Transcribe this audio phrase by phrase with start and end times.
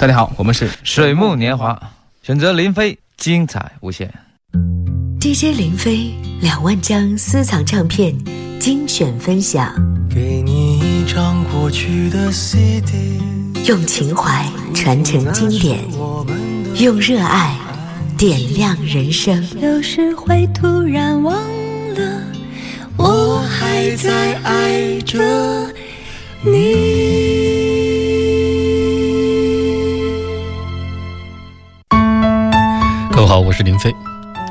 [0.00, 1.76] 大家好，我们是水木年华，
[2.22, 4.08] 选择林飞，精彩无限。
[5.20, 8.16] DJ 林飞两万张私藏唱片
[8.60, 9.74] 精选分享，
[10.08, 13.20] 给你一张过去的 CD，
[13.66, 15.80] 用情怀传承经典，
[16.76, 17.58] 用热爱
[18.16, 19.44] 点亮人生。
[19.60, 21.34] 有时会突然忘
[21.96, 22.22] 了，
[22.96, 25.18] 我还在爱着
[26.44, 27.17] 你。
[33.28, 33.94] 好，我是林飞。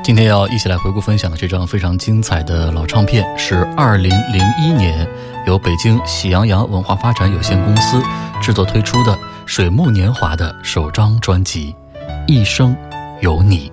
[0.04, 5.04] 今天要一起来回顾分享的这张非常精彩的老唱片，是二零零一年
[5.48, 8.00] 由北京喜羊羊文化发展有限公司
[8.40, 11.74] 制作推出的水木年华的首张专辑
[12.28, 12.76] 《一生
[13.20, 13.68] 有你》。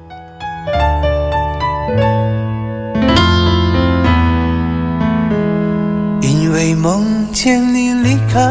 [6.19, 8.41] 因为梦见你离开，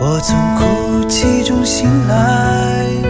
[0.00, 3.09] 我从哭泣中醒来。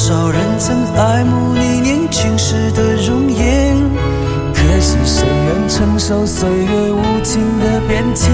[0.00, 3.76] 少人曾爱慕你年轻时的容颜，
[4.54, 8.32] 可惜谁愿承受岁月无情的变迁？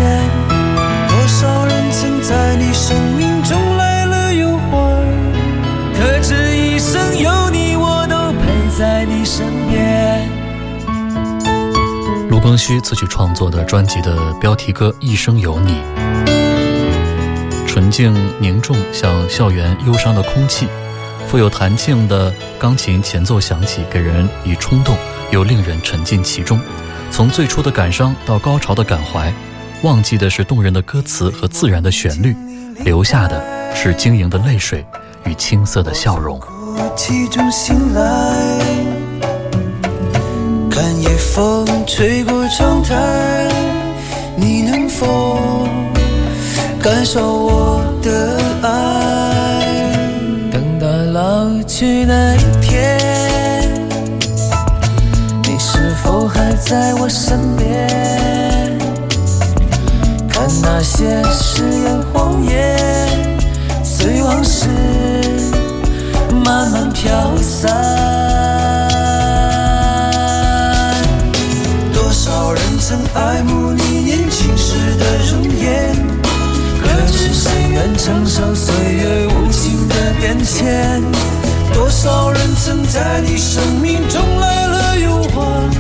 [1.09, 5.05] 多少人曾在你生命中来了又还，
[5.99, 10.31] 可知一生有你，我都陪在你身边。
[12.31, 15.73] 卢庚戌词曲创作的专辑的标题歌《一生有你》，
[17.67, 20.69] 纯净凝重，像校园忧伤的空气。
[21.29, 24.97] 富有弹性的钢琴前奏响起，给人以冲动，
[25.31, 26.59] 又令人沉浸其中。
[27.11, 29.33] 从最初的感伤到高潮的感怀，
[29.83, 32.35] 忘记的是动人的歌词和自然的旋律，
[32.85, 34.85] 留下的是晶莹的泪水
[35.25, 36.41] 与青涩的笑容。
[40.71, 43.49] 看夜风吹过窗台，
[44.37, 45.67] 你能否
[46.81, 48.39] 感受我的
[51.79, 52.99] 去那一天，
[55.43, 57.87] 你是否还在我身边？
[60.27, 63.39] 看那些誓言谎言，
[63.85, 64.69] 随往事
[66.47, 67.71] 慢慢飘散。
[71.93, 75.95] 多少人曾爱慕你年轻时的容颜？
[77.13, 81.03] 是谁愿承受岁月无情的变迁？
[81.75, 85.71] 多少人曾在你生命中来了又还？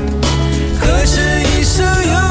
[0.80, 2.25] 可是一生有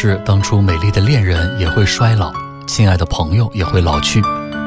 [0.00, 2.32] 是，当初美丽的恋人也会衰老，
[2.68, 4.22] 亲爱的朋友也会老去。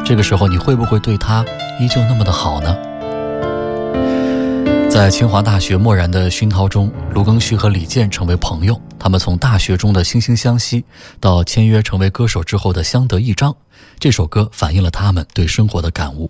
[0.06, 1.42] 这个时候，你会不会对他
[1.80, 2.76] 依旧那么的好呢？
[4.90, 8.78] 在清华大学漠然的熏陶中，卢庚戌和李健成为朋友。
[9.00, 10.84] 他们从大学中的惺惺相惜，
[11.22, 13.56] 到签约成为歌手之后的相得益彰。
[14.00, 16.30] 这首歌反映了他们对生活的感悟。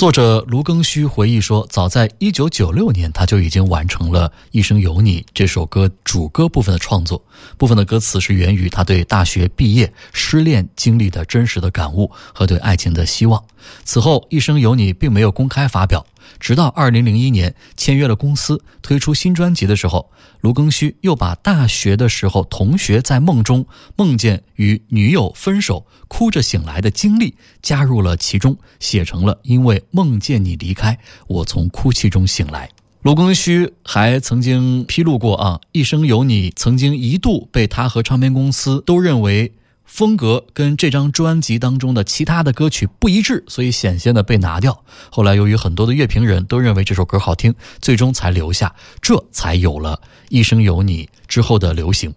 [0.00, 7.22] 作者卢庚戌回忆说，早在一九九六年，他就已经完成了《一生有你》这首歌主歌部分的创作。
[7.58, 13.44] 部分的歌词是源于他对大学毕业、失恋经历的真实的感悟和对爱情的希望。
[13.84, 16.06] 此后，《一生有你》并没有公开发表。
[16.38, 20.10] 直到二零零一年签约了公司，推出新专辑的时候，
[20.40, 23.66] 卢庚戌又把大学的时候同学在梦中
[23.96, 32.68] 梦见与女友分手、哭着醒来的经历加入了其中，写成了《因为梦见你离开，我从哭泣中醒来》。
[33.02, 39.52] 卢庚戌还曾经披露过啊，《一生有你》曾经一度被他和唱片公司都认为。
[39.90, 44.84] 风格跟这张专辑当中的其他的歌曲不一致，所以险些的被拿掉。
[45.10, 48.72] 后来由于很多的乐评人都认为这首歌好听，最终才留下，
[49.02, 52.14] 这才有了一生有你之后的流行。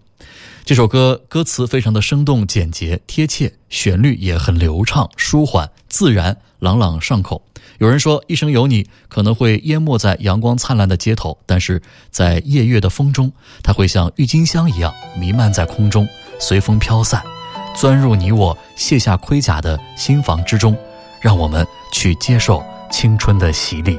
[0.64, 7.44] 这首歌歌词非常的生动简洁贴切，旋律也很流畅舒缓自然朗朗上口。
[7.78, 13.32] 有人说一生有你可能会淹没在阳光灿烂的街头，但是在夜月的风中，
[13.64, 16.06] 它会像郁金香一样弥漫在空中，
[16.38, 17.33] 随风飘散。
[17.74, 20.76] 钻入你我卸下盔甲的心房之中，
[21.20, 23.98] 让我们去接受青春的洗礼。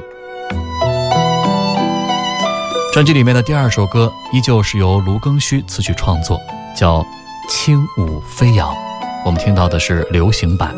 [2.92, 6.40] 专辑里面的第二首歌依旧是由卢庚戌词曲创作，
[6.74, 7.00] 叫
[7.48, 8.72] 《轻舞飞扬》，
[9.24, 10.74] 我们听到的是流行版。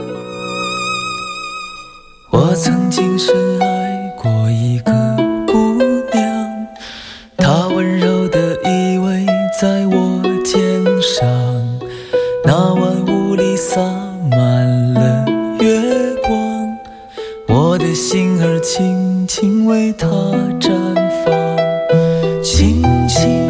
[2.30, 4.92] 我曾经深爱过一个
[13.70, 13.82] 洒
[14.30, 15.26] 满了
[15.60, 16.78] 月光，
[17.48, 20.08] 我的心儿轻轻为她
[20.58, 20.72] 绽
[21.22, 23.47] 放，轻轻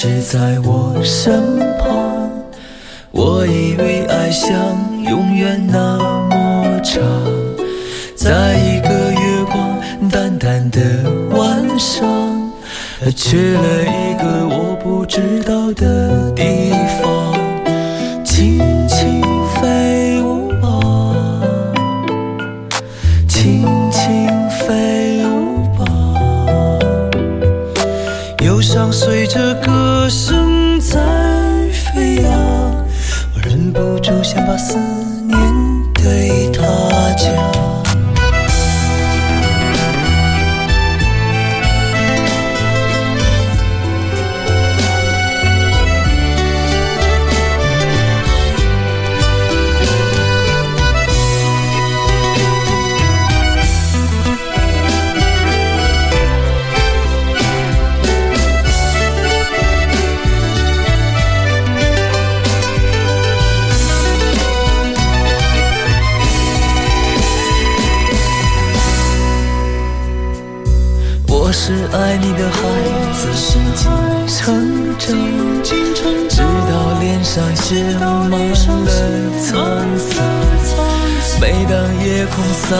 [0.00, 2.30] 是在我身旁，
[3.10, 4.56] 我以为爱像
[5.02, 5.98] 永远那
[6.28, 7.02] 么长，
[8.14, 10.80] 在一个月光淡淡的
[11.30, 12.06] 晚上，
[13.16, 16.07] 去了一个我不知道的
[71.48, 72.60] 我是爱你的孩
[73.16, 73.56] 子，静
[74.28, 74.36] 成
[74.98, 75.16] 长，
[76.28, 78.92] 直到脸上写满了
[79.40, 79.48] 沧
[79.96, 80.12] 桑。
[81.40, 81.72] 每当
[82.04, 82.76] 夜空洒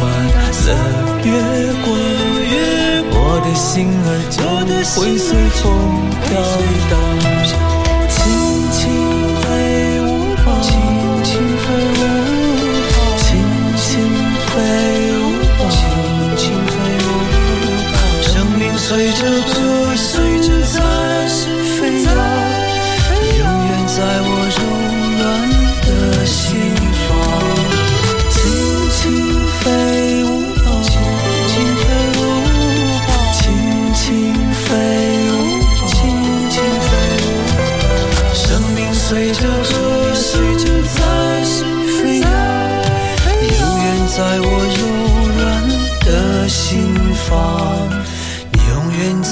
[0.00, 0.02] 满
[0.34, 0.74] 了
[1.22, 1.30] 月
[1.84, 1.86] 光，
[3.14, 4.42] 我的心儿就
[5.00, 5.62] 会随风
[6.26, 6.28] 飘
[6.90, 6.92] 荡。
[18.98, 20.27] 随着破碎。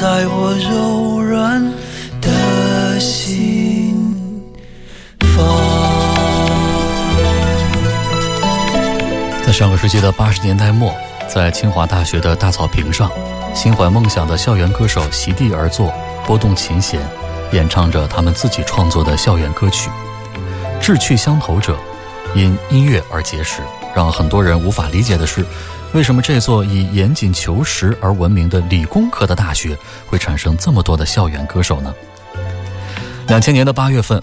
[0.09, 1.61] 在我柔软
[2.21, 4.15] 的心
[5.19, 5.45] 房。
[9.45, 10.95] 在上个世纪的八十年代末，
[11.27, 13.11] 在清华大学的大草坪上，
[13.53, 15.93] 心怀梦想的校园歌手席地而坐，
[16.25, 17.01] 拨动琴弦，
[17.51, 19.91] 演唱着他们自己创作的校园歌曲。
[20.81, 21.77] 志趣相投者，
[22.37, 23.61] 因音乐而结识。
[23.93, 25.45] 让很多人无法理解的是，
[25.95, 29.77] 为什么这座以严谨求实而闻名的理工科的大学
[30.07, 31.95] 会产生这么多的校园歌手呢？
[33.29, 34.23] 两千年的八月份，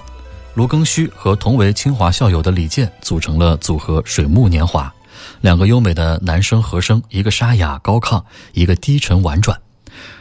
[0.54, 4.94] 卢庚戌和同为清华校友的李健组成了组合水木年华，
[5.42, 9.60] 两个优美的男声和声，一个沙哑高亢，一个低沉婉转。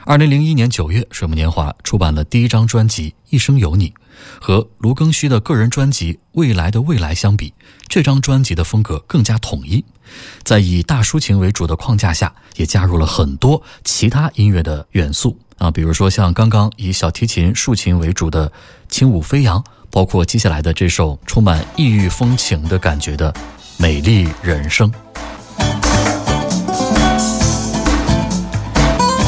[0.04, 3.90] 二零零一年九月，水木年华出版了第一张专辑《一生有你》，
[4.40, 7.54] 和卢庚戌的个人专辑《未来的未来》相比，
[7.86, 9.84] 这张专辑的风格更加统一，
[10.42, 18.50] 在以大抒情为主的框架下，也加入了很多其他音乐的元素啊，比如说像刚刚以小提琴、竖琴为主的
[18.88, 23.32] 《轻舞飞扬》，包括接下来的这首充满异域风情的感觉的
[23.76, 24.90] 《美丽人生》。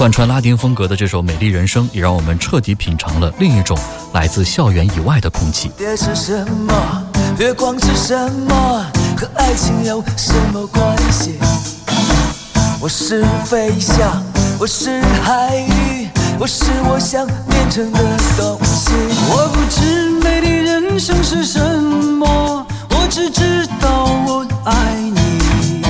[0.04, 3.74] 贯穿拉丁风格的这首《美丽人生》，也让我们彻底品尝了另一种
[4.12, 5.70] 来自校园以外的空气。
[5.80, 6.74] 夜是什么？
[7.38, 8.84] 月光是什么？
[9.16, 11.38] 和爱情有什么关系？
[12.82, 14.22] 我是飞翔，
[14.58, 16.06] 我是海域，
[16.38, 17.98] 我是我想变成的
[18.36, 18.92] 东西。
[19.30, 25.82] 我不知美丽人生是什么，我只知道我爱你。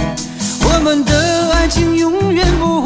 [0.63, 2.84] 我们的爱情永远不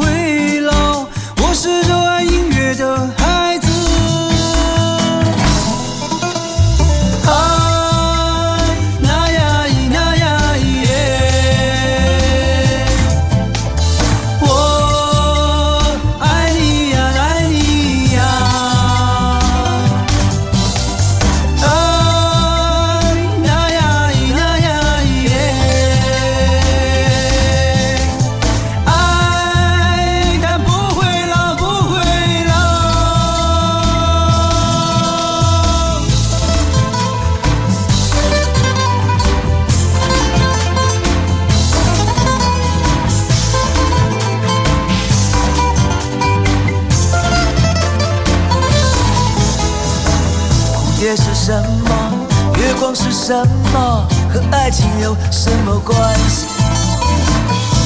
[53.29, 53.35] 什
[53.71, 54.07] 么？
[54.33, 55.95] 和爱情有什么关
[56.27, 56.47] 系？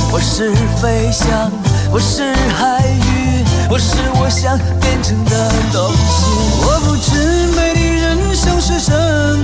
[0.10, 1.52] 我是飞翔，
[1.92, 6.24] 我是海鱼，我是我想变成的东西。
[6.64, 8.94] 我不知美丽人生是什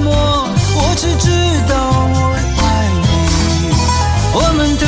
[0.01, 1.27] 么，我只知
[1.67, 1.75] 道
[2.15, 2.63] 我爱
[3.01, 3.07] 你。
[4.31, 4.85] 我们的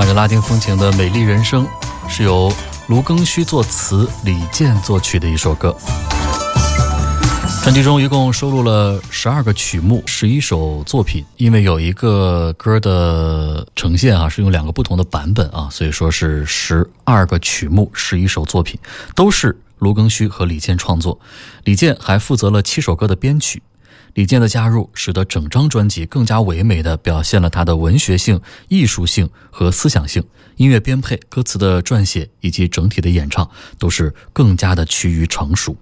[0.00, 1.66] 满着拉丁风情的《美丽人生》，
[2.08, 2.50] 是由
[2.86, 5.76] 卢庚戌作词、李健作曲的一首歌。
[7.62, 11.22] 专辑中一共收录了十二个曲目、十一首作品。
[11.36, 18.80] 因为有一个歌的呈现啊，是用两个不同的版本啊，所以说是十二个曲目、十一首作品，
[19.14, 21.20] 都是卢庚戌和李健创作。
[21.64, 23.62] 李健还负责了七首歌的编曲。
[24.14, 30.22] 李健的加入，使得整张专辑更加唯美地表现了他的文学性、艺术性和思想性。
[30.56, 33.48] 音乐编配、歌词的撰写以及整体的演唱，
[33.78, 35.74] 都是更加的趋于成熟。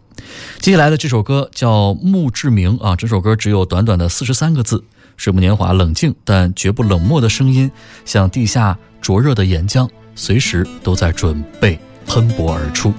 [0.60, 4.84] 接下来的这首歌叫《墓志铭》啊，这首歌只有短短的四十三个字。
[5.16, 7.68] 水木年华冷静但绝不冷漠的声音，
[8.04, 12.94] 像地下灼热的岩浆，随时都在准备喷薄而出。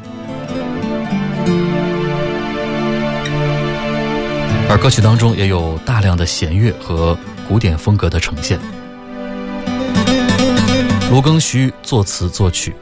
[4.69, 8.59] 而歌曲当中也有大量的弦乐和古典风格的呈现。
[11.09, 12.75] 卢庚戌作词作曲。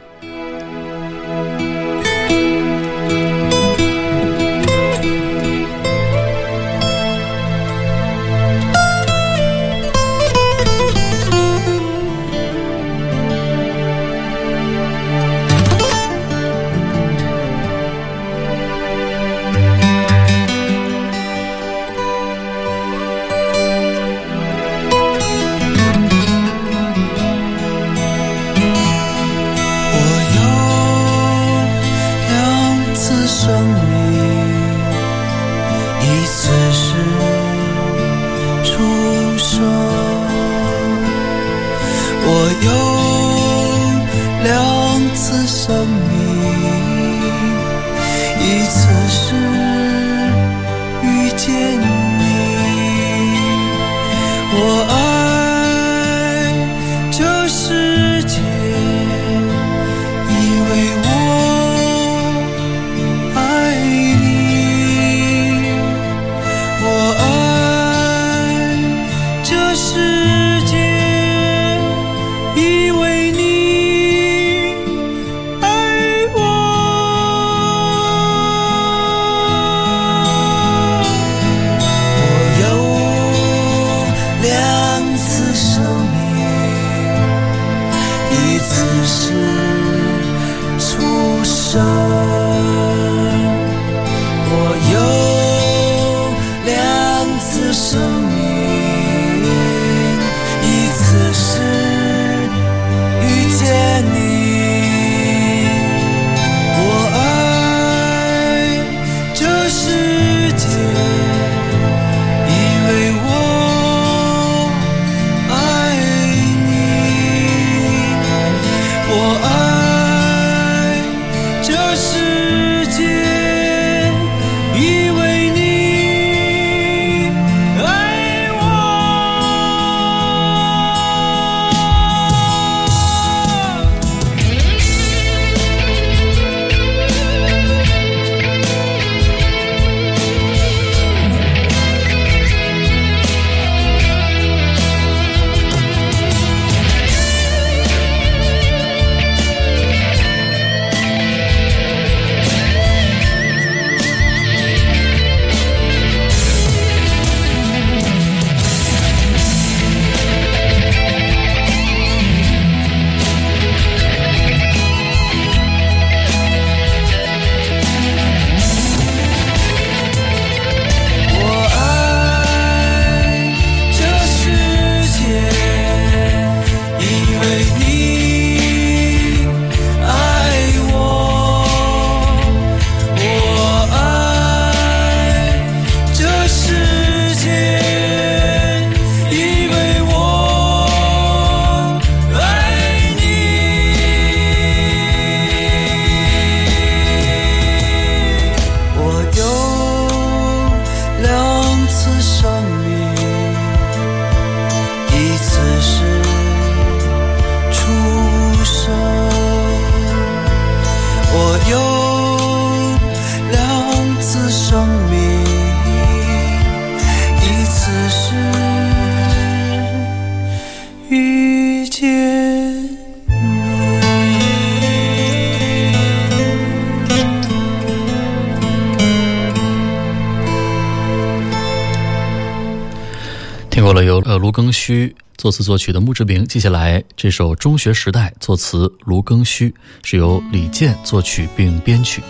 [234.38, 242.22] 卢庚戌作词作曲的墓志铭，接下来这首《中学时代》作词卢庚戌，是由李健作曲并编曲。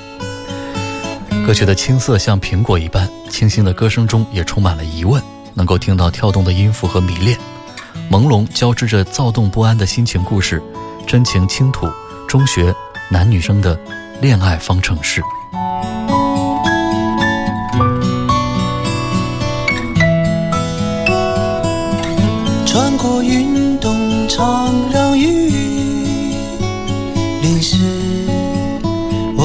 [1.47, 5.23] 歌曲的青涩像苹果一般，清新的歌声中也充满了疑问，
[5.55, 7.39] 能够听到跳动的音符和迷恋，
[8.11, 10.63] 朦胧交织着躁动不安的心情故事，
[11.07, 11.87] 真情倾吐
[12.27, 12.75] 中学
[13.11, 13.79] 男女生的
[14.21, 15.23] 恋爱方程式。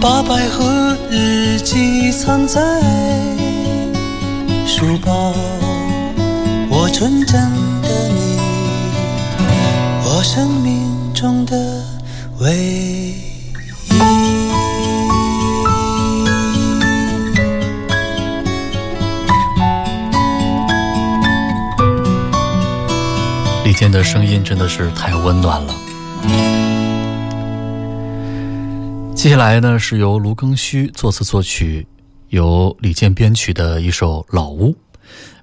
[0.00, 2.60] 把百合日记藏在
[4.64, 5.32] 书包，
[6.70, 7.34] 我纯真
[7.82, 8.38] 的你，
[10.04, 11.82] 我生命中的
[12.38, 13.14] 唯一。
[23.64, 25.74] 李健的声音真的是太温暖了。
[29.18, 31.84] 接下来呢，是由卢庚戌作词作曲，
[32.28, 34.70] 由李健编曲的一首《老屋》，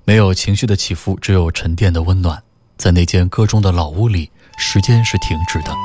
[0.06, 2.42] 没有情绪的起伏，只有沉淀的温暖。
[2.78, 5.76] 在那间歌中的老屋里，时间是停止的，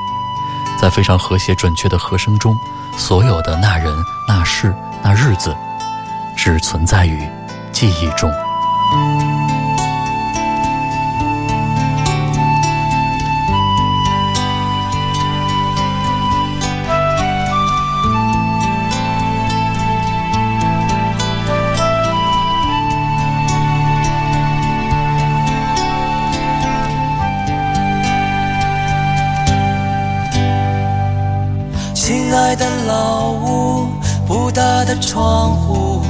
[0.81, 2.57] 在非常和谐准确的和声中，
[2.97, 3.93] 所有的那人、
[4.29, 4.73] 那事、
[5.03, 5.53] 那日子，
[6.37, 7.29] 只存在于
[7.73, 8.31] 记忆中。
[34.53, 36.03] 大的窗户，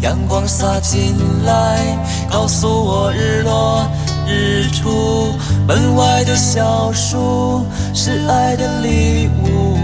[0.00, 1.78] 阳光洒进来，
[2.30, 3.86] 告诉我日落
[4.26, 5.32] 日出。
[5.66, 9.78] 门外的小树是爱的礼物，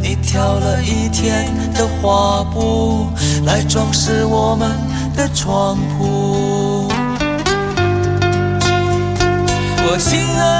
[0.00, 3.08] 你挑了一天的花布
[3.44, 4.70] 来装饰我们
[5.14, 6.88] 的床铺。
[9.88, 10.55] 我亲爱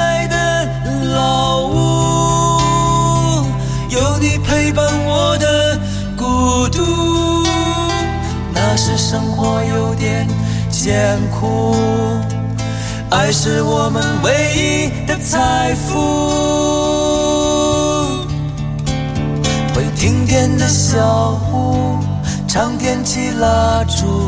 [9.37, 10.27] 活有点
[10.71, 11.75] 艰苦，
[13.11, 15.93] 爱是我们唯一的财富。
[19.75, 21.99] 会停电的小屋，
[22.47, 24.27] 常点起蜡烛，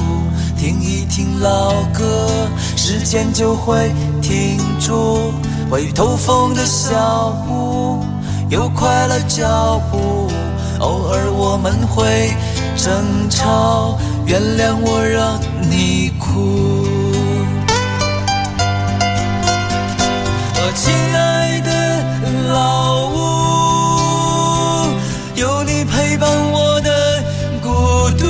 [0.56, 2.30] 听一听老歌，
[2.76, 3.92] 时间就会
[4.22, 5.34] 停住。
[5.72, 8.04] 会透风的小屋，
[8.50, 10.28] 有快乐脚步，
[10.80, 12.32] 偶尔我们会
[12.76, 13.98] 争吵，
[14.30, 16.86] 原谅我让你哭。
[20.54, 21.72] 我亲爱的
[22.54, 24.94] 老屋，
[25.34, 27.24] 有你陪伴我的
[27.60, 28.28] 孤独。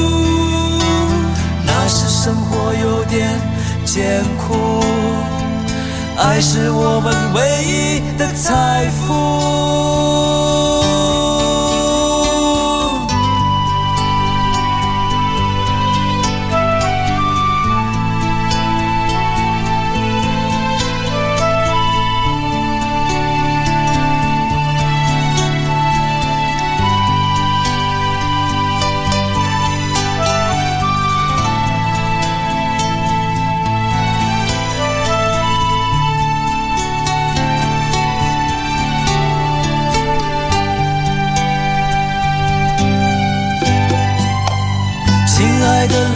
[1.66, 3.38] 那时生活有点
[3.84, 4.82] 艰苦，
[6.18, 9.49] 爱是我们唯一的财富。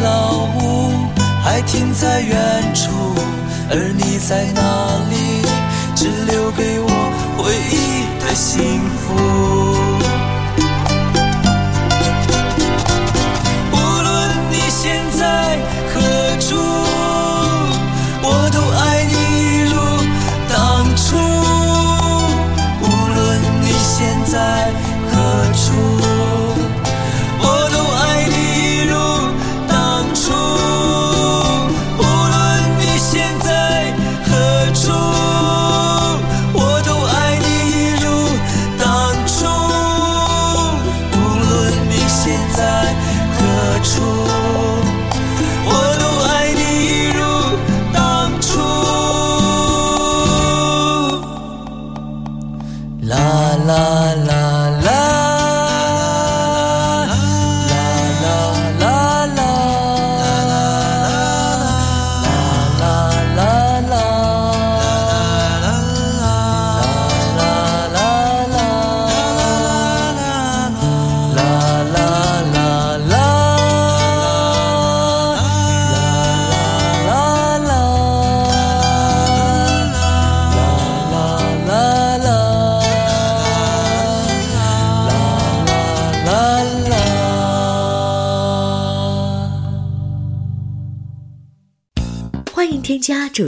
[0.04, 0.92] 老屋
[1.42, 2.92] 还停在远处，
[3.70, 4.62] 而你在哪
[5.10, 5.42] 里？
[5.96, 6.90] 只留给我
[7.38, 9.83] 回忆的幸福。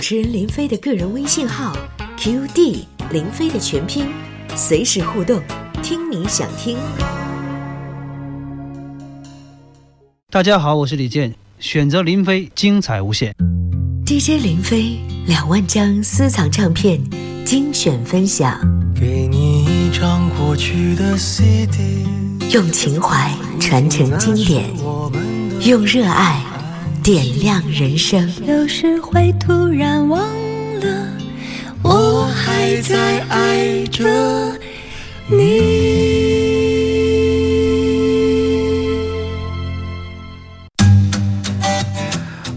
[0.08, 1.76] 持人林飞的个人微信号
[2.20, 4.06] QD 林飞的全拼，
[4.56, 5.42] 随时互动，
[5.82, 6.78] 听你想听。
[10.30, 13.34] 大家好，我是李健，选择林飞，精彩无限。
[14.06, 17.02] DJ 林飞两万张私藏唱片
[17.44, 18.60] 精选分享，
[18.94, 22.06] 给你一张过去的 CD，
[22.52, 24.70] 用情怀传承经典，
[25.68, 26.44] 用热爱
[27.06, 28.34] 点亮人生。
[28.48, 30.20] 有时会突然忘
[30.80, 31.08] 了，
[31.84, 34.04] 我还在爱着
[35.28, 35.36] 你。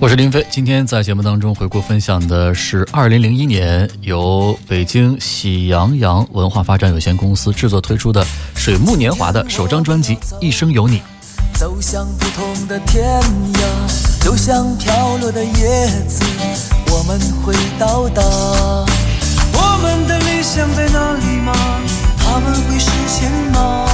[0.01, 11.01] 我是林飞，今天在节目当中回顾分享的是二零零一年由北京喜羊羊文化发展有限公司制作推出的水木年华的首张专辑《一生有你》。
[11.53, 16.23] 走向不同的天涯，就像飘落的叶子，
[16.91, 18.23] 我们会到达。
[19.53, 21.53] 我们的理想在哪里吗？
[22.19, 23.87] 他们会实现吗？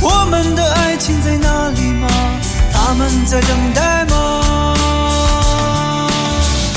[0.00, 2.08] 我们的爱情在哪里吗？
[2.72, 4.44] 他们在等待吗？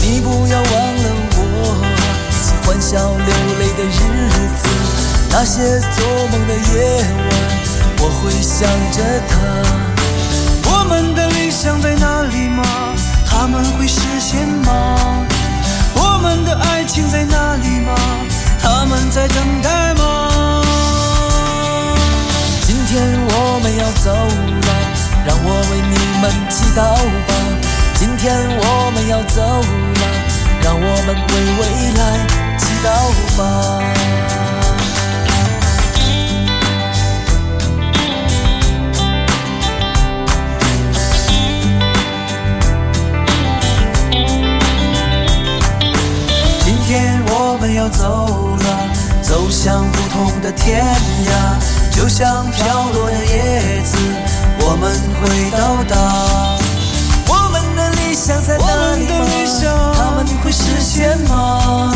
[0.02, 1.40] 你不要忘了我，
[2.30, 3.28] 一起欢笑流
[3.60, 3.98] 泪的日
[4.58, 4.68] 子，
[5.30, 7.32] 那些做梦的夜晚，
[8.00, 8.98] 我会想着
[9.30, 9.93] 他。
[10.84, 12.62] 我们的理想在哪里吗？
[13.26, 15.26] 他们会实现吗？
[15.96, 17.96] 我们的爱情在哪里吗？
[18.62, 20.62] 他们在等待吗？
[22.64, 24.68] 今天我们要走了，
[25.26, 26.84] 让我为你们祈祷
[27.28, 27.32] 吧。
[27.96, 30.04] 今天我们要走了，
[30.64, 31.64] 让我们为未
[31.96, 32.02] 来
[32.60, 32.88] 祈祷
[33.38, 33.42] 吧。
[47.84, 48.66] 要走了，
[49.22, 50.86] 走向不同的天
[51.26, 53.98] 涯，就像飘落的叶子，
[54.62, 55.98] 我们会到达。
[57.28, 59.28] 我们的理想在哪里吗？
[59.98, 61.94] 他们会实现吗？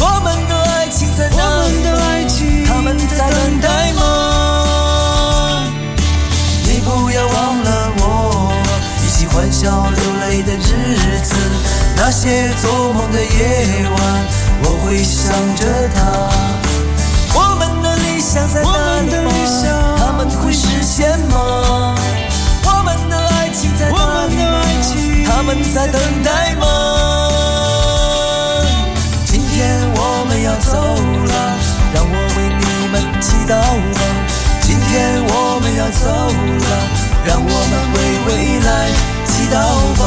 [0.00, 2.00] 我们的爱情在哪里吗？
[2.66, 4.02] 他们在等待吗？
[6.64, 8.52] 你不要忘了我，
[9.06, 11.36] 一起欢笑流泪的日子，
[11.94, 14.00] 那些做梦的夜晚，
[14.64, 16.00] 我会想着他。
[17.34, 18.68] 我们的理想在哪
[19.02, 19.30] 里吗？
[19.98, 21.94] 他们会实现吗？
[22.64, 24.62] 我们的爱情在哪里吗？
[25.26, 26.64] 他们在等待吗？
[29.26, 31.34] 今天我们要走了，
[31.94, 33.50] 让我为你们祈祷
[33.94, 34.00] 吧。
[34.60, 36.66] 今天我们要走了，
[37.24, 37.96] 让我们为
[38.28, 38.70] 未来
[39.26, 39.56] 祈祷
[39.98, 40.02] 吧。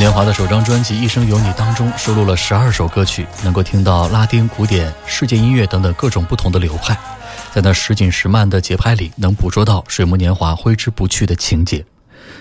[0.00, 6.98] 年华的首张专辑《一生有你》当中收录了十二首歌曲，能够听到拉丁、古典、世界音乐等等各种不同的流派，
[7.52, 11.84] 在那时紧时慢的节拍里，能捕捉到水木年华挥之不去的情节。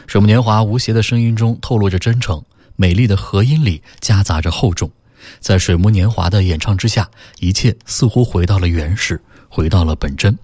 [0.07, 2.41] 水木年华无邪的声音中透露着真诚，
[2.77, 4.89] 美丽的和音里夹杂着厚重。
[5.41, 7.09] 在水木年华的演唱之下，
[7.41, 10.39] 一切似乎回到了原始，回到了本真。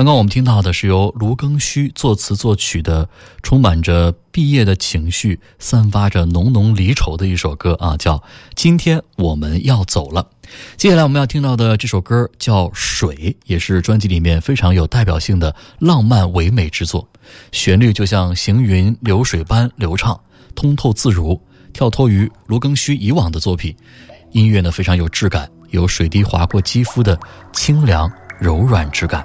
[0.00, 3.06] 刚刚我们听到的是由卢庚戌作词作曲的，
[3.42, 8.16] 充满着毕业的情绪，散发着浓浓离愁的一首歌啊，叫
[8.54, 10.22] 《今天我们要走了》。
[10.78, 17.06] 接下来我们要听到的这首歌叫《水》，也是专辑里面非常有代表性的浪漫唯美之作，
[17.52, 20.18] 旋律就像行云流水般流畅、
[20.54, 21.38] 通透自如，
[21.74, 23.76] 跳脱于卢庚戌以往的作品。
[24.32, 27.20] 音乐呢非常有质感，有水滴划过肌肤的
[27.52, 29.22] 清凉柔软之感。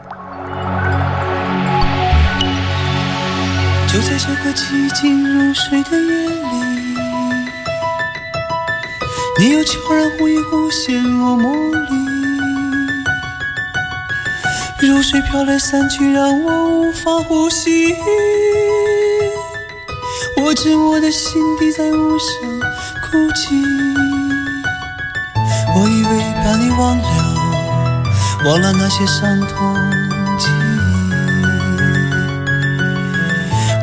[3.88, 6.98] 就在这个寂静如水的夜里，
[9.40, 12.06] 你又悄然忽隐忽现我梦里。
[14.82, 17.96] 如水飘来散去，让我无法呼吸。
[20.38, 22.60] 我知我的心底在无声
[23.02, 23.56] 哭泣。
[25.74, 27.04] 我以为把你忘了，
[28.46, 29.74] 忘了那些伤痛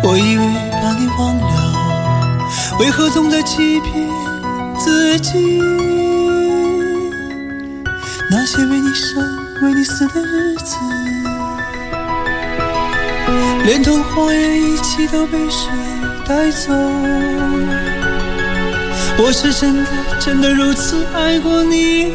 [0.04, 0.44] 我以为
[0.82, 2.48] 把你忘了，
[2.80, 4.08] 为何总在欺骗
[4.76, 5.60] 自己？
[8.30, 9.22] 那些为你生、
[9.62, 10.76] 为你死的日子，
[13.64, 15.70] 连同谎言一起都被水
[16.26, 16.72] 带走。
[19.18, 22.14] 我是真的真的如此爱过你，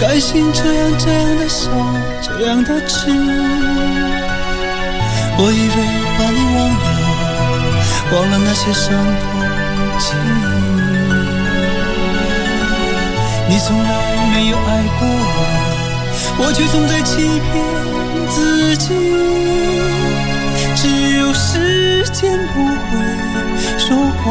[0.00, 1.70] 甘心这样这样的傻，
[2.22, 3.12] 这样的痴。
[5.40, 5.76] 我以为
[6.18, 6.86] 把你忘了，
[8.12, 9.22] 忘了那些伤痛
[10.00, 10.28] 记忆。
[13.48, 13.88] 你从来
[14.34, 15.40] 没有爱过我，
[16.38, 17.50] 我却总在欺骗
[18.28, 18.84] 自己。
[20.74, 20.82] 只
[21.18, 22.90] 有时间不会
[23.78, 24.26] 说谎，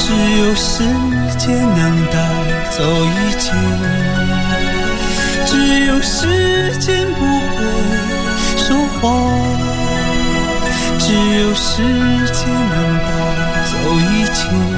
[0.00, 0.06] 只
[0.40, 0.82] 有时
[1.38, 1.46] 间
[1.76, 2.16] 能带
[2.76, 3.46] 走一切，
[5.46, 7.56] 只有时间不会
[10.98, 11.82] 只有时
[12.32, 13.08] 间能带
[13.64, 14.77] 走一切。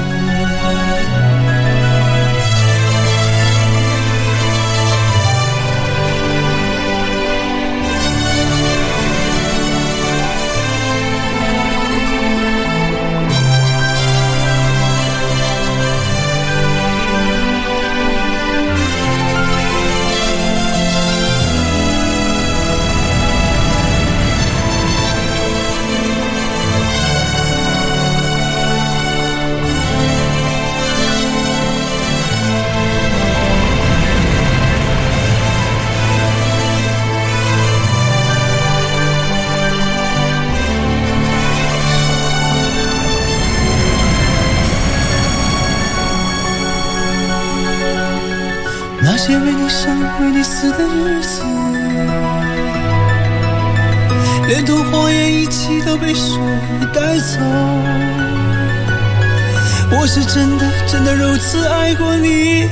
[60.13, 62.67] 是真的真的如此爱过你，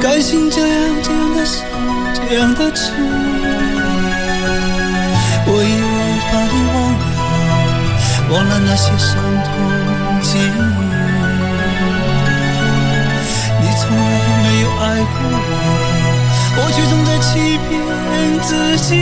[0.00, 1.66] 甘心这样这样的伤，
[2.14, 2.92] 这样的痴。
[5.46, 7.02] 我以为把你忘了，
[8.30, 9.10] 忘了那些伤
[9.42, 9.50] 痛
[10.22, 10.40] 记忆。
[13.60, 14.00] 你从来
[14.44, 17.68] 没有爱过我，我却总在欺骗
[18.42, 18.48] 自
[18.86, 18.94] 己。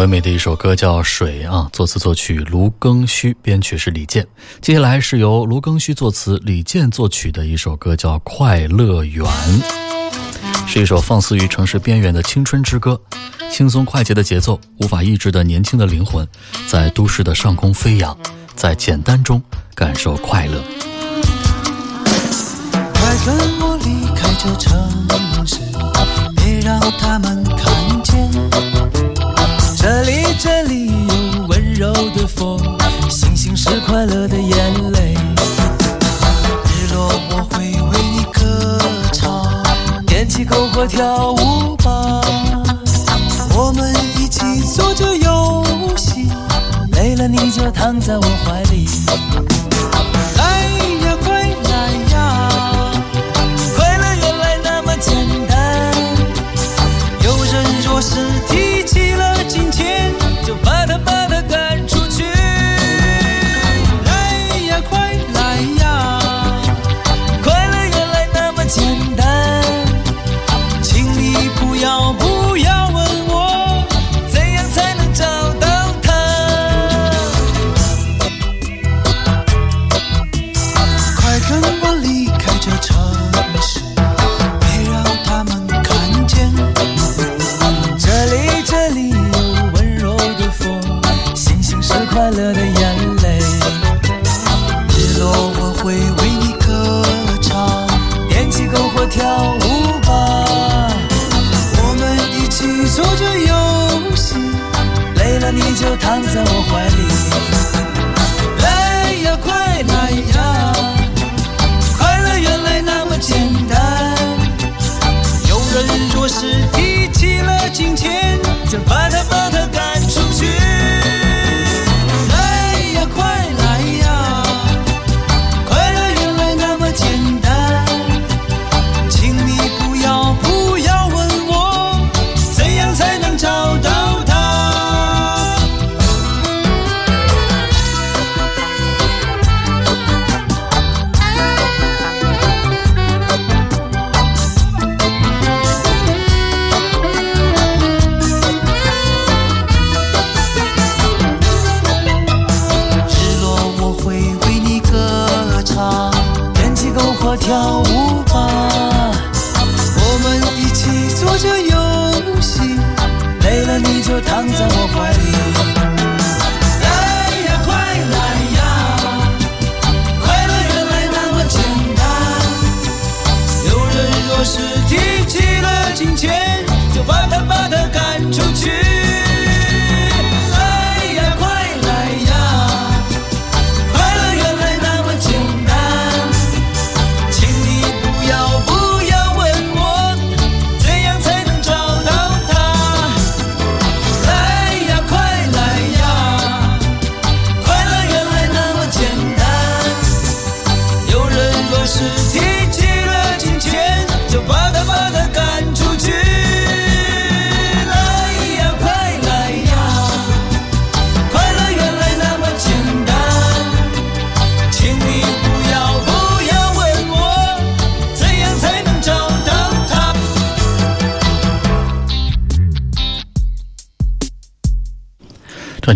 [0.00, 4.26] 唯美的一首歌叫《水》啊，作词作曲卢庚戌，编曲是李健。
[4.62, 9.22] 接下来是由卢庚戌作词、李健作曲的一首歌叫《快乐园》。
[10.66, 12.98] 是一首放肆于城市边缘的青春之歌，
[13.52, 16.26] 轻松快捷的节奏，无法抑制的年轻的灵魂，
[16.66, 18.16] 在都市的上空飞扬，
[18.56, 19.42] 在简单中
[19.74, 20.62] 感受快乐。
[22.94, 25.58] 快跟我离开这城市，
[26.36, 29.09] 别让他们看见。
[30.42, 32.58] 这里，有温柔的风，
[33.10, 35.14] 星星是快乐的眼泪。
[36.64, 38.78] 日落我会为你歌
[39.12, 39.62] 唱，
[40.06, 42.22] 点起篝火跳舞吧。
[43.54, 45.62] 我们一起做着游
[45.94, 46.30] 戏，
[46.92, 48.88] 累了你就躺在我怀里。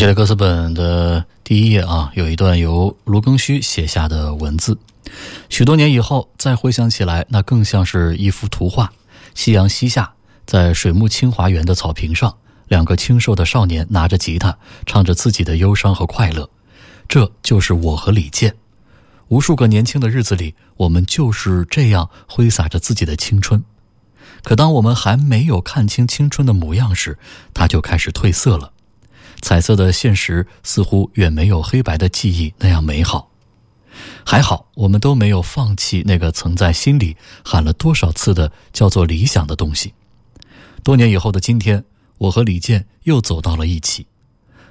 [0.04, 4.76] 专辑的歌词本的第一页啊，有一段由卢庚戌写下的文字。
[5.48, 8.92] 许多年以后再回想起来，那更像是一幅图画。
[9.34, 10.12] 夕阳西下，
[10.44, 12.36] 在水木清华园的草坪上，
[12.68, 16.50] 两个清瘦的少年拿着吉他，唱着自己的忧伤和快乐。
[17.08, 18.54] 这就是我和李健。
[19.28, 23.64] 无数个年轻的日子里，我们就是这样挥洒着自己的青春。
[24.42, 27.16] 可当我们还没有看清青春的模样时，
[27.54, 28.72] 它就开始褪色了。
[29.44, 33.30] 彩色的现实似乎远没有黑白的记忆那样美好。
[34.24, 37.14] 还好，我们都没有放弃那个曾在心里
[37.44, 39.92] 喊了多少次的叫做理想的东西。
[40.82, 41.84] 多年以后的今天，
[42.16, 44.06] 我和李健又走到了一起。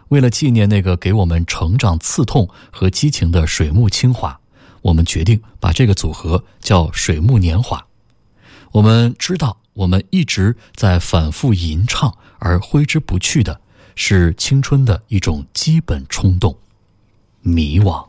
[0.07, 4.39] 为了纪念那个给我们成长刺痛和激情的水木清华，
[4.81, 7.85] 我们决定把这个组合叫“水木年华”。
[8.73, 13.61] 我们知道，我们一直在反复吟唱，而挥之不去的
[13.95, 16.57] 是青春的一种基本冲动——
[17.41, 18.07] 迷惘。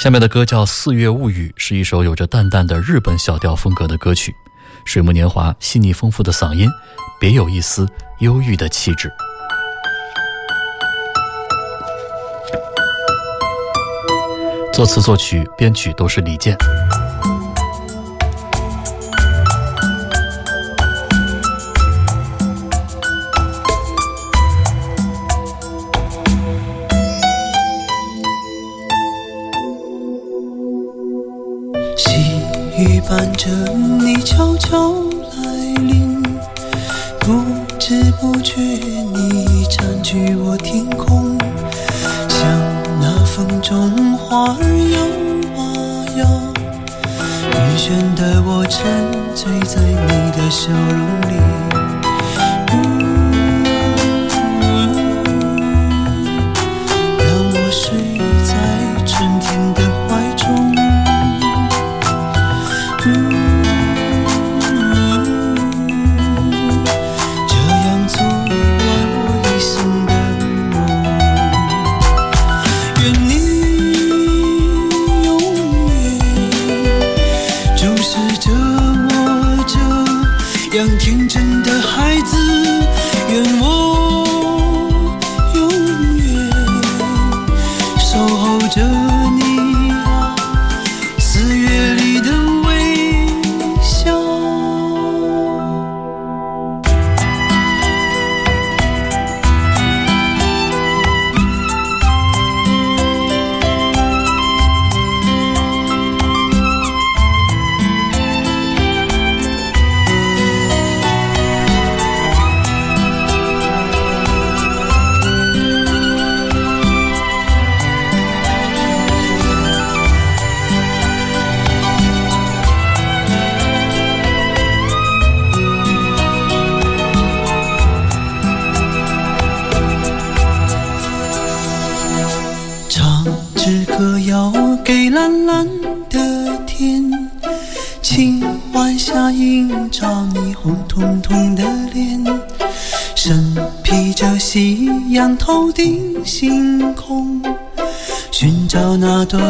[0.00, 4.34] 下面的歌叫《四月物语》，是一首有着淡淡的日本小调风格的歌曲。
[4.84, 6.70] 水木年华细腻丰富的嗓音，
[7.18, 9.10] 别有一丝忧郁的气质。
[14.74, 16.54] 作词、作曲、编曲都是李健。
[33.08, 33.50] 伴着
[34.00, 34.94] 你悄悄
[35.36, 36.22] 来临，
[37.20, 37.44] 不
[37.78, 41.36] 知不觉你已占据我天空，
[42.28, 42.40] 像
[43.00, 44.62] 那风中花儿
[44.94, 44.98] 摇
[45.60, 45.64] 啊
[46.16, 46.26] 摇，
[47.52, 48.82] 晕眩的我沉
[49.34, 51.63] 醉在你的笑容里。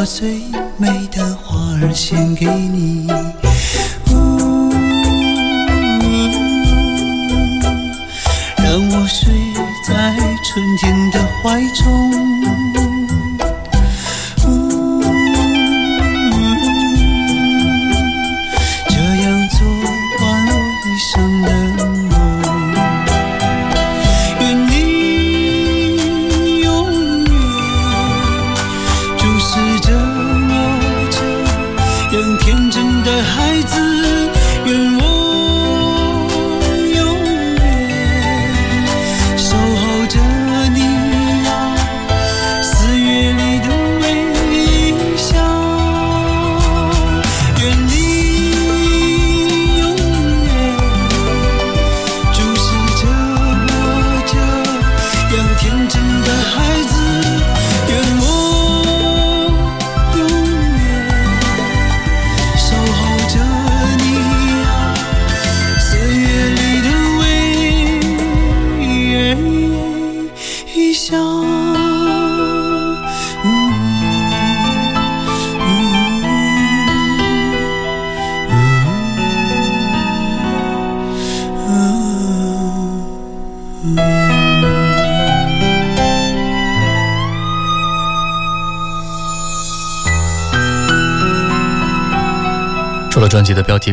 [0.05, 0.39] 最
[0.77, 3.07] 美的花儿献给你。
[4.11, 4.69] 呜
[8.57, 9.33] 让我睡
[9.87, 12.24] 在春天的怀中。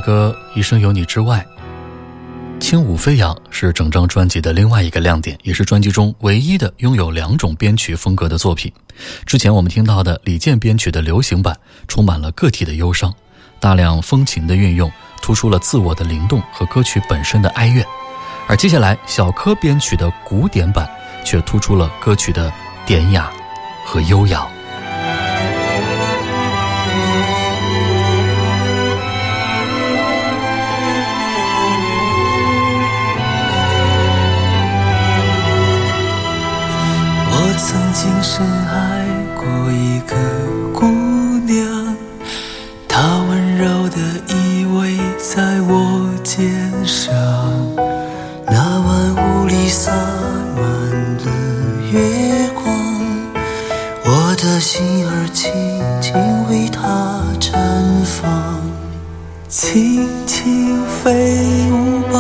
[0.03, 1.47] 歌《一生有你》之外，
[2.61, 8.71] 《轻舞飞扬》是整张专辑的另外一个亮点，也是专辑中唯一的拥有两种编曲风格的作品。
[9.25, 11.57] 之前我们听到的李健编曲的流行版，
[11.89, 13.15] 充满了个体的忧伤，
[13.61, 14.91] 大量风情的运用，
[15.23, 17.85] 突出了自我的灵动和歌曲本身的哀怨；
[18.49, 20.89] 而接下来小柯编曲的古典版，
[21.25, 22.53] 却突出了歌曲的
[22.85, 23.31] 典雅
[23.87, 24.47] 和优雅。
[37.53, 39.05] 我曾经深爱
[39.37, 40.17] 过一个
[40.73, 40.87] 姑
[41.47, 41.95] 娘，
[42.89, 46.51] 她温柔的依偎在我肩
[46.87, 47.13] 上，
[48.47, 49.93] 那晚屋里洒
[50.57, 50.63] 满
[51.19, 51.27] 了
[51.93, 52.65] 月光，
[54.07, 55.53] 我的心儿轻
[56.01, 56.15] 轻
[56.49, 57.53] 为她绽
[58.03, 58.63] 放，
[59.47, 62.19] 轻轻飞舞吧。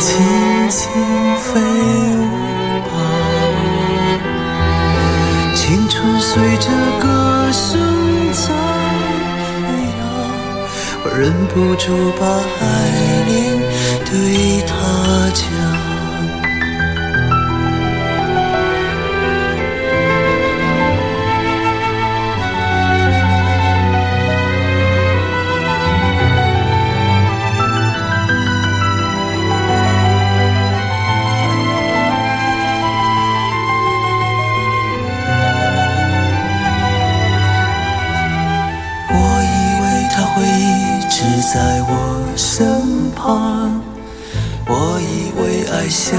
[0.00, 0.88] 轻轻
[1.40, 2.27] 飞舞
[6.30, 6.68] 随着
[7.00, 7.80] 歌声
[8.32, 8.52] 在
[9.64, 9.66] 飞
[9.98, 10.00] 扬，
[11.02, 11.86] 我忍不住
[12.20, 12.22] 把
[12.60, 12.62] 爱
[13.26, 13.32] 恋
[14.04, 14.12] 对
[14.66, 14.70] 他
[15.32, 15.77] 讲。
[41.58, 41.92] 在我
[42.36, 43.82] 身旁，
[44.68, 46.16] 我以为爱像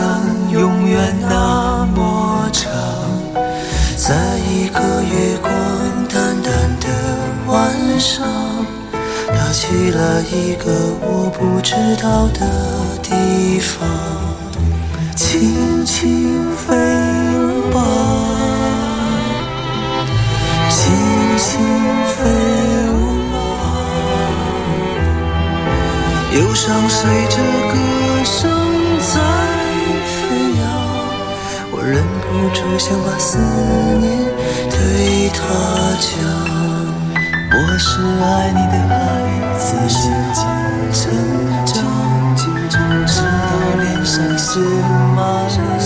[0.52, 2.70] 永远那么长，
[3.96, 5.50] 在一个月光
[6.10, 6.88] 淡淡的
[7.48, 8.28] 晚上，
[9.30, 11.74] 他去了一个我不知
[12.04, 12.46] 道的
[13.02, 13.88] 地方，
[15.16, 16.76] 轻轻飞
[17.72, 17.80] 吧，
[20.70, 20.92] 轻
[21.38, 21.62] 轻
[22.06, 22.89] 飞
[26.32, 27.38] 忧伤随着
[27.72, 27.74] 歌
[28.24, 28.52] 声
[29.00, 29.20] 在
[30.06, 30.20] 飞
[30.60, 30.64] 扬，
[31.72, 33.40] 我忍不住想把思
[34.00, 34.08] 念
[34.70, 35.38] 对他
[36.00, 36.08] 讲。
[37.52, 37.90] 我是
[38.22, 38.94] 爱你的孩
[39.58, 39.98] 子，静
[40.32, 40.40] 静
[40.94, 41.02] 成
[41.66, 41.76] 长，
[43.08, 43.26] 直到
[43.80, 44.60] 脸上写
[45.16, 45.18] 满
[45.50, 45.80] 了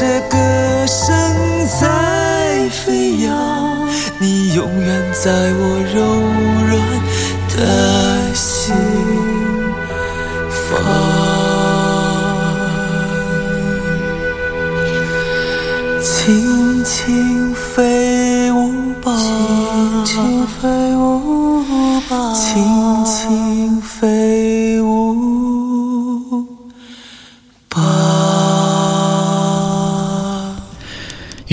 [0.00, 1.12] 着歌声
[1.78, 3.86] 在飞扬，
[4.18, 5.52] 你永远在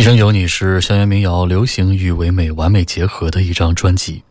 [0.07, 4.23] 生有你是校园民谣流行与唯美完美结合的一张专辑。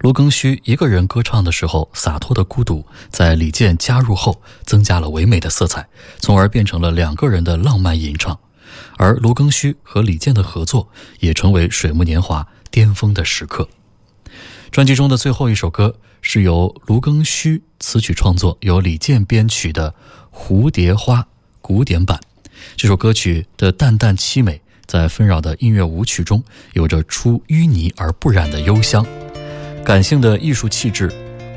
[0.00, 5.86] 卢庚戌一个人歌唱的时候，洒脱的孤独，在李健加入后，增加了唯美的色彩，
[6.18, 8.36] 从而变成了两个人的浪漫吟唱。
[8.96, 10.88] 而卢庚戌和李健的合作，
[11.20, 13.68] 也成为水木年华巅峰的时刻。
[14.72, 19.94] 专辑中的最后一首歌是由卢庚戌词曲创作，由李健编曲的
[20.36, 21.20] 《蝴蝶花》
[21.60, 22.18] 古典版。
[22.76, 24.60] 这首歌曲的淡淡凄美，
[24.90, 29.06] 在纷扰的音乐舞曲中，有着出淤泥而不染的幽香。
[29.84, 31.08] 感性的艺术气质，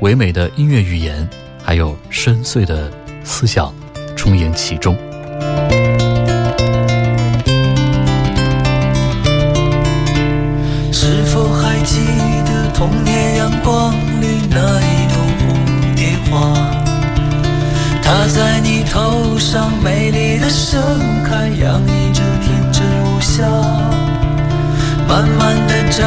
[0.02, 1.28] 唯美的音乐语言，
[1.60, 2.88] 还有深邃的
[3.24, 3.74] 思想，
[4.14, 4.96] 充盈其中。
[10.92, 11.98] 是否还记
[12.46, 16.54] 得童年阳光里那一朵蝴蝶花？
[18.00, 20.80] 它在你头上美丽的盛
[21.24, 22.63] 开，洋溢着天
[23.34, 23.44] 真无瑕。
[25.08, 26.04] 慢慢的长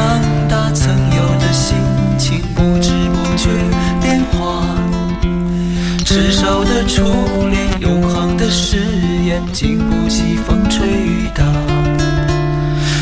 [0.48, 1.76] 大，曾有的心
[2.18, 3.50] 情不知不觉
[4.00, 4.64] 变化。
[6.04, 7.04] 执手的初
[7.50, 8.78] 恋，永恒的誓
[9.26, 11.44] 言，经不起风吹雨打。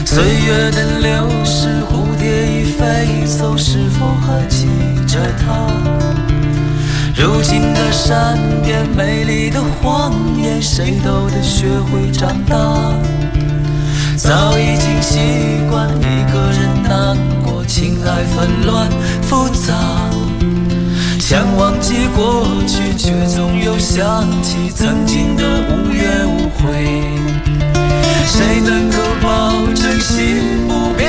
[0.04, 4.66] 岁月的流逝，蝴蝶已飞走，是否还记
[5.06, 5.68] 着它？
[7.14, 12.56] 如今的善变，美丽的谎言，谁都得学会长大。
[14.26, 15.20] 早已经习
[15.70, 18.90] 惯一个人难过，情爱纷乱
[19.22, 19.72] 复杂。
[21.20, 26.64] 想忘记过去，却总又想起曾经的无怨无悔。
[28.26, 31.08] 谁能够保证心不变，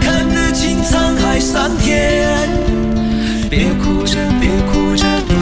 [0.00, 2.26] 看得清沧海桑田？
[3.48, 5.36] 别哭着，别哭着，对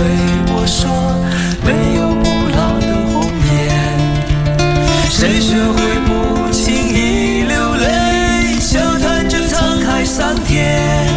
[0.52, 0.90] 我说，
[1.64, 3.24] 没有不老的红
[3.54, 3.58] 颜。
[5.08, 6.29] 谁学会不
[10.52, 11.09] 海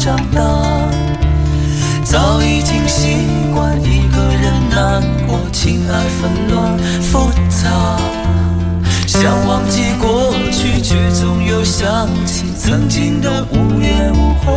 [0.00, 0.40] 长大。
[2.02, 7.98] 早已经习惯一个人难过，情爱纷乱复杂。
[9.06, 14.50] 想忘记过去，却总又想起曾经的无怨无悔。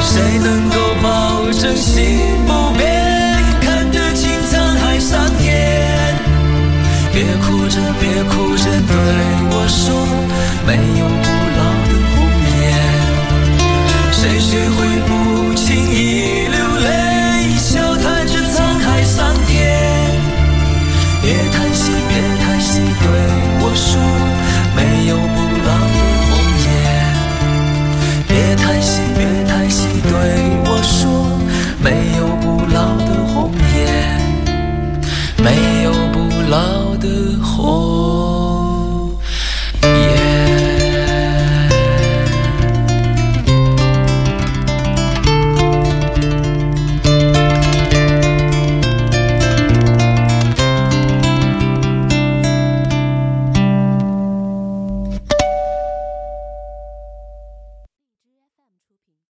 [0.00, 6.14] 谁能够保证心不变，看得清沧海桑田？
[7.12, 8.94] 别哭着，别哭着对
[9.50, 10.06] 我说，
[10.64, 11.06] 没有
[14.20, 20.14] 谁学会不轻易流泪，笑谈着沧海桑田，
[21.22, 23.08] 别叹息别叹息，对
[23.62, 24.19] 我说。